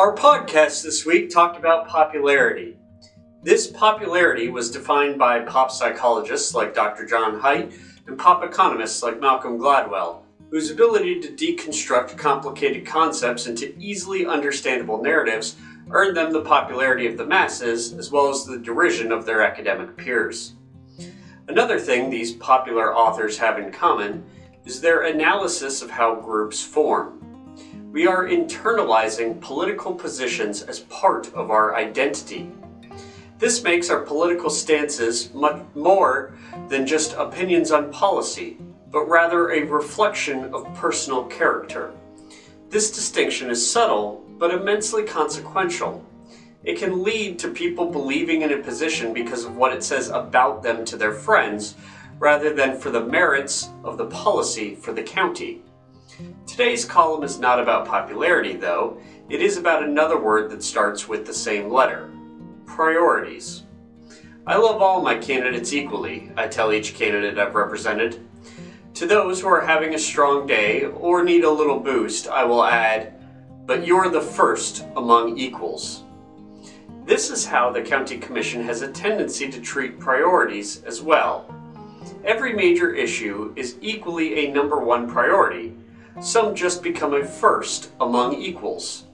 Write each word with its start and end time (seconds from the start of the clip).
Our 0.00 0.14
podcast 0.14 0.82
this 0.82 1.04
week 1.04 1.28
talked 1.28 1.58
about 1.58 1.86
popularity. 1.86 2.78
This 3.42 3.66
popularity 3.66 4.48
was 4.48 4.70
defined 4.70 5.18
by 5.18 5.40
pop 5.40 5.70
psychologists 5.70 6.54
like 6.54 6.74
Dr. 6.74 7.04
John 7.04 7.38
Haidt 7.38 7.74
and 8.06 8.18
pop 8.18 8.42
economists 8.42 9.02
like 9.02 9.20
Malcolm 9.20 9.58
Gladwell, 9.58 10.22
whose 10.50 10.70
ability 10.70 11.20
to 11.20 11.28
deconstruct 11.28 12.16
complicated 12.16 12.86
concepts 12.86 13.46
into 13.46 13.76
easily 13.78 14.24
understandable 14.24 15.02
narratives 15.02 15.56
earned 15.90 16.16
them 16.16 16.32
the 16.32 16.40
popularity 16.40 17.06
of 17.06 17.18
the 17.18 17.26
masses 17.26 17.92
as 17.92 18.10
well 18.10 18.30
as 18.30 18.46
the 18.46 18.56
derision 18.56 19.12
of 19.12 19.26
their 19.26 19.42
academic 19.42 19.98
peers. 19.98 20.54
Another 21.46 21.78
thing 21.78 22.08
these 22.08 22.32
popular 22.32 22.96
authors 22.96 23.36
have 23.36 23.58
in 23.58 23.70
common 23.70 24.24
is 24.64 24.80
their 24.80 25.02
analysis 25.02 25.82
of 25.82 25.90
how 25.90 26.14
groups 26.14 26.64
form. 26.64 27.29
We 27.92 28.06
are 28.06 28.28
internalizing 28.28 29.40
political 29.40 29.92
positions 29.92 30.62
as 30.62 30.78
part 30.78 31.34
of 31.34 31.50
our 31.50 31.74
identity. 31.74 32.48
This 33.38 33.64
makes 33.64 33.90
our 33.90 34.02
political 34.02 34.48
stances 34.48 35.34
much 35.34 35.60
more 35.74 36.32
than 36.68 36.86
just 36.86 37.14
opinions 37.14 37.72
on 37.72 37.90
policy, 37.90 38.58
but 38.92 39.08
rather 39.08 39.50
a 39.50 39.64
reflection 39.64 40.54
of 40.54 40.72
personal 40.76 41.24
character. 41.24 41.90
This 42.68 42.92
distinction 42.92 43.50
is 43.50 43.68
subtle, 43.68 44.24
but 44.38 44.54
immensely 44.54 45.02
consequential. 45.02 46.06
It 46.62 46.78
can 46.78 47.02
lead 47.02 47.40
to 47.40 47.48
people 47.48 47.86
believing 47.86 48.42
in 48.42 48.52
a 48.52 48.58
position 48.58 49.12
because 49.12 49.44
of 49.44 49.56
what 49.56 49.74
it 49.74 49.82
says 49.82 50.10
about 50.10 50.62
them 50.62 50.84
to 50.84 50.96
their 50.96 51.12
friends, 51.12 51.74
rather 52.20 52.54
than 52.54 52.78
for 52.78 52.90
the 52.90 53.04
merits 53.04 53.70
of 53.82 53.98
the 53.98 54.06
policy 54.06 54.76
for 54.76 54.92
the 54.92 55.02
county. 55.02 55.62
Today's 56.60 56.84
column 56.84 57.22
is 57.22 57.38
not 57.38 57.58
about 57.58 57.86
popularity, 57.86 58.54
though. 58.54 59.00
It 59.30 59.40
is 59.40 59.56
about 59.56 59.82
another 59.82 60.20
word 60.20 60.50
that 60.50 60.62
starts 60.62 61.08
with 61.08 61.24
the 61.24 61.32
same 61.32 61.70
letter 61.70 62.10
priorities. 62.66 63.62
I 64.46 64.58
love 64.58 64.82
all 64.82 65.00
my 65.00 65.16
candidates 65.16 65.72
equally, 65.72 66.30
I 66.36 66.48
tell 66.48 66.70
each 66.70 66.92
candidate 66.92 67.38
I've 67.38 67.54
represented. 67.54 68.20
To 68.92 69.06
those 69.06 69.40
who 69.40 69.48
are 69.48 69.62
having 69.62 69.94
a 69.94 69.98
strong 69.98 70.46
day 70.46 70.84
or 70.84 71.24
need 71.24 71.44
a 71.44 71.50
little 71.50 71.80
boost, 71.80 72.28
I 72.28 72.44
will 72.44 72.62
add, 72.62 73.14
but 73.64 73.86
you're 73.86 74.10
the 74.10 74.20
first 74.20 74.84
among 74.96 75.38
equals. 75.38 76.02
This 77.06 77.30
is 77.30 77.46
how 77.46 77.70
the 77.70 77.80
County 77.80 78.18
Commission 78.18 78.62
has 78.64 78.82
a 78.82 78.92
tendency 78.92 79.50
to 79.50 79.62
treat 79.62 79.98
priorities 79.98 80.84
as 80.84 81.00
well. 81.00 81.54
Every 82.22 82.52
major 82.52 82.92
issue 82.94 83.54
is 83.56 83.78
equally 83.80 84.44
a 84.44 84.52
number 84.52 84.78
one 84.78 85.08
priority. 85.08 85.74
Some 86.20 86.54
just 86.54 86.82
become 86.82 87.14
a 87.14 87.24
first 87.24 87.90
among 88.00 88.34
equals. 88.34 89.04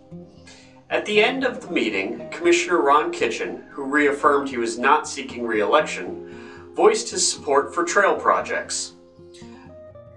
At 0.88 1.04
the 1.04 1.22
end 1.22 1.44
of 1.44 1.60
the 1.60 1.70
meeting, 1.70 2.28
Commissioner 2.30 2.80
Ron 2.80 3.12
Kitchen, 3.12 3.64
who 3.70 3.84
reaffirmed 3.84 4.48
he 4.48 4.56
was 4.56 4.78
not 4.78 5.08
seeking 5.08 5.44
re 5.44 5.60
election, 5.60 6.72
voiced 6.74 7.10
his 7.10 7.30
support 7.30 7.74
for 7.74 7.84
trail 7.84 8.14
projects. 8.16 8.92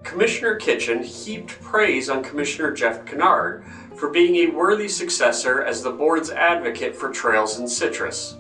Commissioner 0.03 0.55
Kitchen 0.55 1.03
heaped 1.03 1.59
praise 1.61 2.09
on 2.09 2.23
Commissioner 2.23 2.71
Jeff 2.71 3.05
Kinnard 3.05 3.63
for 3.95 4.09
being 4.09 4.35
a 4.37 4.55
worthy 4.55 4.87
successor 4.87 5.63
as 5.63 5.83
the 5.83 5.91
board's 5.91 6.31
advocate 6.31 6.95
for 6.95 7.11
trails 7.11 7.59
in 7.59 7.67
Citrus. 7.67 8.37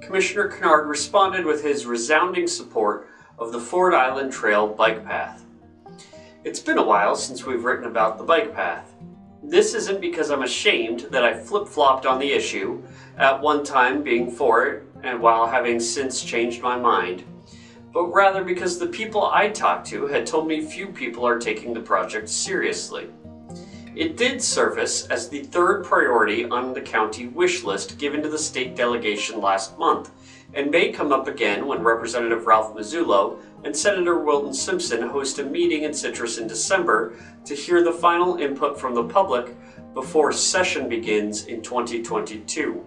Commissioner 0.00 0.48
Kinnard 0.48 0.88
responded 0.88 1.44
with 1.44 1.62
his 1.62 1.86
resounding 1.86 2.46
support 2.46 3.08
of 3.38 3.52
the 3.52 3.60
Fort 3.60 3.94
Island 3.94 4.32
Trail 4.32 4.68
bike 4.68 5.04
path. 5.04 5.44
It's 6.44 6.60
been 6.60 6.78
a 6.78 6.84
while 6.84 7.16
since 7.16 7.44
we've 7.44 7.64
written 7.64 7.86
about 7.86 8.18
the 8.18 8.24
bike 8.24 8.54
path. 8.54 8.94
This 9.42 9.74
isn't 9.74 10.00
because 10.00 10.30
I'm 10.30 10.42
ashamed 10.42 11.00
that 11.10 11.24
I 11.24 11.34
flip 11.34 11.68
flopped 11.68 12.06
on 12.06 12.18
the 12.18 12.32
issue, 12.32 12.82
at 13.18 13.40
one 13.40 13.64
time 13.64 14.02
being 14.02 14.30
for 14.30 14.66
it, 14.66 14.84
and 15.02 15.20
while 15.20 15.46
having 15.46 15.80
since 15.80 16.22
changed 16.22 16.62
my 16.62 16.78
mind 16.78 17.24
but 17.92 18.06
rather 18.06 18.44
because 18.44 18.78
the 18.78 18.86
people 18.86 19.30
I 19.32 19.48
talked 19.48 19.86
to 19.88 20.06
had 20.06 20.26
told 20.26 20.46
me 20.46 20.64
few 20.64 20.88
people 20.88 21.26
are 21.26 21.38
taking 21.38 21.74
the 21.74 21.80
project 21.80 22.28
seriously. 22.28 23.08
It 23.96 24.16
did 24.16 24.40
surface 24.40 25.06
as 25.08 25.28
the 25.28 25.42
third 25.42 25.84
priority 25.84 26.44
on 26.44 26.72
the 26.72 26.80
county 26.80 27.26
wish 27.26 27.64
list 27.64 27.98
given 27.98 28.22
to 28.22 28.28
the 28.28 28.38
state 28.38 28.76
delegation 28.76 29.40
last 29.40 29.76
month, 29.78 30.10
and 30.54 30.70
may 30.70 30.92
come 30.92 31.12
up 31.12 31.28
again 31.28 31.66
when 31.66 31.82
Representative 31.82 32.46
Ralph 32.46 32.74
Massullo 32.74 33.38
and 33.64 33.76
Senator 33.76 34.18
Wilton 34.20 34.54
Simpson 34.54 35.02
host 35.02 35.38
a 35.38 35.44
meeting 35.44 35.84
in 35.84 35.94
Citrus 35.94 36.38
in 36.38 36.48
December 36.48 37.14
to 37.44 37.54
hear 37.54 37.82
the 37.82 37.92
final 37.92 38.36
input 38.36 38.78
from 38.78 38.94
the 38.94 39.04
public 39.04 39.54
before 39.94 40.32
session 40.32 40.88
begins 40.88 41.46
in 41.46 41.62
2022. 41.62 42.86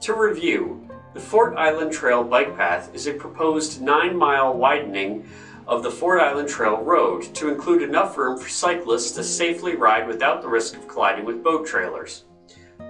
To 0.00 0.14
review, 0.14 0.88
the 1.14 1.20
Fort 1.20 1.56
Island 1.56 1.92
Trail 1.92 2.24
bike 2.24 2.56
path 2.56 2.94
is 2.94 3.06
a 3.06 3.14
proposed 3.14 3.82
9 3.82 4.16
mile 4.16 4.54
widening 4.54 5.28
of 5.66 5.82
the 5.82 5.90
Fort 5.90 6.20
Island 6.20 6.48
Trail 6.48 6.82
Road 6.82 7.22
to 7.34 7.48
include 7.48 7.82
enough 7.82 8.16
room 8.16 8.38
for 8.38 8.48
cyclists 8.48 9.12
to 9.12 9.22
safely 9.22 9.76
ride 9.76 10.08
without 10.08 10.42
the 10.42 10.48
risk 10.48 10.76
of 10.76 10.88
colliding 10.88 11.24
with 11.24 11.44
boat 11.44 11.66
trailers. 11.66 12.24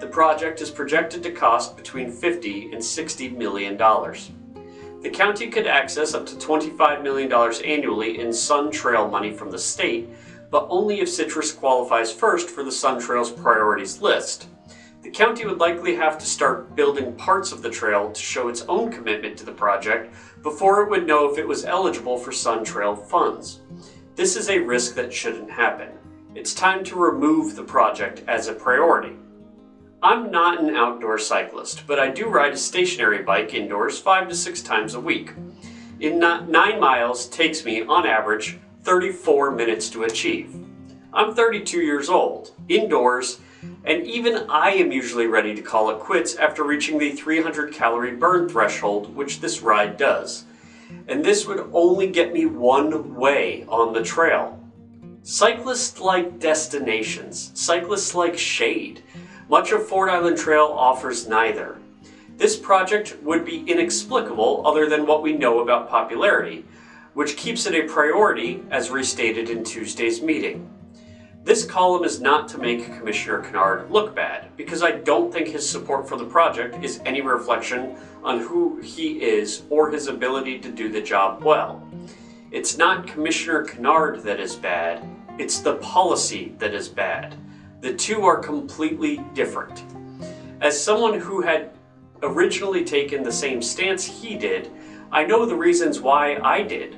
The 0.00 0.06
project 0.06 0.60
is 0.60 0.70
projected 0.70 1.22
to 1.22 1.32
cost 1.32 1.76
between 1.76 2.10
50 2.10 2.72
and 2.72 2.84
60 2.84 3.28
million 3.30 3.76
dollars. 3.76 4.30
The 5.02 5.10
county 5.10 5.48
could 5.48 5.66
access 5.66 6.14
up 6.14 6.26
to 6.26 6.36
$25 6.36 7.02
million 7.02 7.32
annually 7.32 8.20
in 8.20 8.32
Sun 8.32 8.70
Trail 8.70 9.08
money 9.08 9.32
from 9.32 9.50
the 9.50 9.58
state, 9.58 10.08
but 10.50 10.66
only 10.70 11.00
if 11.00 11.08
Citrus 11.08 11.50
qualifies 11.50 12.12
first 12.12 12.48
for 12.48 12.62
the 12.62 12.70
Sun 12.70 13.00
Trails 13.00 13.32
priorities 13.32 14.00
list. 14.00 14.46
The 15.02 15.10
county 15.10 15.44
would 15.44 15.58
likely 15.58 15.96
have 15.96 16.16
to 16.18 16.26
start 16.26 16.76
building 16.76 17.16
parts 17.16 17.50
of 17.50 17.62
the 17.62 17.70
trail 17.70 18.12
to 18.12 18.20
show 18.20 18.46
its 18.46 18.62
own 18.62 18.92
commitment 18.92 19.36
to 19.38 19.44
the 19.44 19.50
project 19.50 20.14
before 20.44 20.82
it 20.82 20.90
would 20.90 21.08
know 21.08 21.28
if 21.28 21.36
it 21.36 21.48
was 21.48 21.64
eligible 21.64 22.16
for 22.16 22.30
Sun 22.30 22.64
Trail 22.64 22.94
funds. 22.94 23.60
This 24.14 24.36
is 24.36 24.50
a 24.50 24.58
risk 24.60 24.94
that 24.94 25.12
shouldn't 25.12 25.50
happen. 25.50 25.88
It's 26.36 26.54
time 26.54 26.84
to 26.84 26.94
remove 26.94 27.56
the 27.56 27.64
project 27.64 28.22
as 28.28 28.46
a 28.46 28.54
priority. 28.54 29.16
I'm 30.04 30.32
not 30.32 30.60
an 30.60 30.74
outdoor 30.74 31.16
cyclist, 31.16 31.86
but 31.86 32.00
I 32.00 32.08
do 32.08 32.26
ride 32.26 32.52
a 32.52 32.56
stationary 32.56 33.22
bike 33.22 33.54
indoors 33.54 34.00
five 34.00 34.28
to 34.28 34.34
six 34.34 34.60
times 34.60 34.94
a 34.94 35.00
week. 35.00 35.30
In 36.00 36.18
nine 36.18 36.80
miles 36.80 37.28
takes 37.28 37.64
me, 37.64 37.82
on 37.82 38.04
average, 38.04 38.58
34 38.82 39.52
minutes 39.52 39.88
to 39.90 40.02
achieve. 40.02 40.56
I'm 41.12 41.36
32 41.36 41.82
years 41.82 42.08
old, 42.08 42.50
indoors, 42.68 43.38
and 43.84 44.04
even 44.04 44.50
I 44.50 44.70
am 44.70 44.90
usually 44.90 45.28
ready 45.28 45.54
to 45.54 45.62
call 45.62 45.90
it 45.90 46.00
quits 46.00 46.34
after 46.34 46.64
reaching 46.64 46.98
the 46.98 47.12
300 47.12 47.72
calorie 47.72 48.16
burn 48.16 48.48
threshold, 48.48 49.14
which 49.14 49.40
this 49.40 49.62
ride 49.62 49.98
does. 49.98 50.46
And 51.06 51.24
this 51.24 51.46
would 51.46 51.70
only 51.72 52.08
get 52.08 52.32
me 52.32 52.46
one 52.46 53.14
way 53.14 53.64
on 53.68 53.92
the 53.92 54.02
trail. 54.02 54.58
Cyclists 55.22 56.00
like 56.00 56.40
destinations, 56.40 57.52
cyclists 57.54 58.16
like 58.16 58.36
shade. 58.36 59.04
Much 59.52 59.70
of 59.70 59.86
Fort 59.86 60.08
Island 60.08 60.38
Trail 60.38 60.74
offers 60.74 61.28
neither. 61.28 61.76
This 62.38 62.56
project 62.56 63.18
would 63.22 63.44
be 63.44 63.70
inexplicable 63.70 64.66
other 64.66 64.88
than 64.88 65.04
what 65.04 65.22
we 65.22 65.34
know 65.34 65.60
about 65.60 65.90
popularity, 65.90 66.64
which 67.12 67.36
keeps 67.36 67.66
it 67.66 67.74
a 67.74 67.86
priority 67.86 68.62
as 68.70 68.88
restated 68.88 69.50
in 69.50 69.62
Tuesday's 69.62 70.22
meeting. 70.22 70.70
This 71.44 71.66
column 71.66 72.04
is 72.04 72.18
not 72.18 72.48
to 72.48 72.56
make 72.56 72.96
Commissioner 72.96 73.42
Kinnard 73.42 73.90
look 73.90 74.14
bad, 74.14 74.56
because 74.56 74.82
I 74.82 74.92
don't 74.92 75.30
think 75.30 75.48
his 75.48 75.68
support 75.68 76.08
for 76.08 76.16
the 76.16 76.24
project 76.24 76.82
is 76.82 77.02
any 77.04 77.20
reflection 77.20 77.94
on 78.24 78.40
who 78.40 78.80
he 78.80 79.22
is 79.22 79.64
or 79.68 79.90
his 79.90 80.06
ability 80.06 80.60
to 80.60 80.70
do 80.70 80.88
the 80.88 81.02
job 81.02 81.44
well. 81.44 81.86
It's 82.52 82.78
not 82.78 83.06
Commissioner 83.06 83.66
Kinnard 83.66 84.22
that 84.22 84.40
is 84.40 84.56
bad, 84.56 85.06
it's 85.36 85.58
the 85.58 85.74
policy 85.74 86.54
that 86.56 86.72
is 86.72 86.88
bad. 86.88 87.36
The 87.82 87.94
two 87.94 88.22
are 88.22 88.38
completely 88.38 89.24
different. 89.34 89.82
As 90.60 90.80
someone 90.80 91.18
who 91.18 91.40
had 91.40 91.72
originally 92.22 92.84
taken 92.84 93.24
the 93.24 93.32
same 93.32 93.60
stance 93.60 94.04
he 94.04 94.36
did, 94.36 94.70
I 95.10 95.24
know 95.24 95.44
the 95.44 95.56
reasons 95.56 95.98
why 95.98 96.36
I 96.44 96.62
did. 96.62 96.96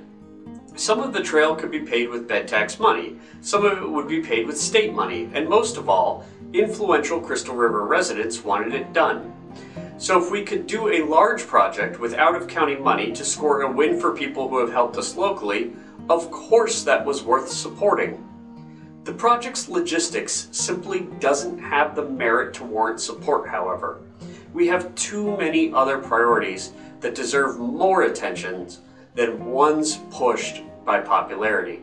Some 0.76 1.00
of 1.00 1.14
the 1.14 1.22
trail 1.22 1.56
could 1.56 1.70
be 1.70 1.80
paid 1.80 2.10
with 2.10 2.28
bed 2.28 2.46
tax 2.46 2.78
money, 2.78 3.16
some 3.40 3.64
of 3.64 3.78
it 3.78 3.88
would 3.88 4.06
be 4.06 4.20
paid 4.20 4.46
with 4.46 4.60
state 4.60 4.92
money, 4.92 5.30
and 5.32 5.48
most 5.48 5.78
of 5.78 5.88
all, 5.88 6.26
influential 6.52 7.18
Crystal 7.18 7.54
River 7.54 7.86
residents 7.86 8.44
wanted 8.44 8.74
it 8.74 8.92
done. 8.92 9.32
So 9.96 10.22
if 10.22 10.30
we 10.30 10.42
could 10.42 10.66
do 10.66 10.88
a 10.88 11.06
large 11.06 11.46
project 11.46 11.98
with 11.98 12.12
out 12.12 12.34
of 12.36 12.46
county 12.46 12.76
money 12.76 13.10
to 13.12 13.24
score 13.24 13.62
a 13.62 13.72
win 13.72 13.98
for 13.98 14.14
people 14.14 14.50
who 14.50 14.58
have 14.58 14.70
helped 14.70 14.98
us 14.98 15.16
locally, 15.16 15.72
of 16.10 16.30
course 16.30 16.82
that 16.82 17.06
was 17.06 17.22
worth 17.22 17.48
supporting. 17.48 18.22
The 19.04 19.12
project's 19.12 19.68
logistics 19.68 20.48
simply 20.50 21.00
doesn't 21.20 21.58
have 21.58 21.94
the 21.94 22.08
merit 22.08 22.54
to 22.54 22.64
warrant 22.64 23.02
support, 23.02 23.46
however. 23.46 23.98
We 24.54 24.66
have 24.68 24.94
too 24.94 25.36
many 25.36 25.74
other 25.74 25.98
priorities 25.98 26.72
that 27.00 27.14
deserve 27.14 27.58
more 27.58 28.04
attention 28.04 28.66
than 29.14 29.44
ones 29.44 29.98
pushed 30.10 30.62
by 30.86 31.00
popularity. 31.00 31.82